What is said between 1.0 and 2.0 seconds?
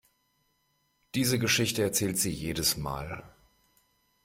Diese Geschichte